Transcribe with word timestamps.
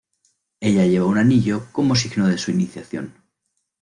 Ella 0.61 0.87
lleva 0.87 1.05
un 1.05 1.19
anillo 1.19 1.67
como 1.71 1.95
signo 1.95 2.27
de 2.27 2.39
su 2.39 2.49
iniciación. 2.49 3.13